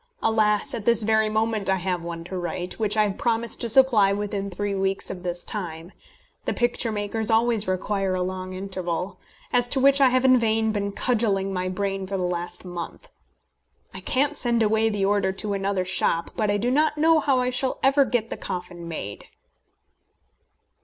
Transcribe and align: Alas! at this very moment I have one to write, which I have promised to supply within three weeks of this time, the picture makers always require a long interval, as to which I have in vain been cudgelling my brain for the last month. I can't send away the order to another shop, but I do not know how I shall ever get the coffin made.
Alas! 0.23 0.73
at 0.73 0.85
this 0.85 1.03
very 1.03 1.29
moment 1.29 1.69
I 1.69 1.75
have 1.75 2.01
one 2.03 2.23
to 2.23 2.35
write, 2.35 2.79
which 2.79 2.97
I 2.97 3.03
have 3.03 3.19
promised 3.19 3.61
to 3.61 3.69
supply 3.69 4.11
within 4.11 4.49
three 4.49 4.73
weeks 4.73 5.11
of 5.11 5.21
this 5.21 5.43
time, 5.43 5.91
the 6.45 6.55
picture 6.55 6.91
makers 6.91 7.29
always 7.29 7.67
require 7.67 8.15
a 8.15 8.23
long 8.23 8.53
interval, 8.53 9.19
as 9.53 9.67
to 9.67 9.79
which 9.79 10.01
I 10.01 10.09
have 10.09 10.25
in 10.25 10.39
vain 10.39 10.71
been 10.71 10.91
cudgelling 10.91 11.53
my 11.53 11.69
brain 11.69 12.07
for 12.07 12.17
the 12.17 12.23
last 12.23 12.65
month. 12.65 13.11
I 13.93 13.99
can't 14.01 14.35
send 14.35 14.63
away 14.63 14.89
the 14.89 15.05
order 15.05 15.31
to 15.33 15.53
another 15.53 15.85
shop, 15.85 16.31
but 16.35 16.49
I 16.49 16.57
do 16.57 16.71
not 16.71 16.97
know 16.97 17.19
how 17.19 17.37
I 17.39 17.51
shall 17.51 17.77
ever 17.83 18.03
get 18.03 18.31
the 18.31 18.37
coffin 18.37 18.87
made. 18.87 19.25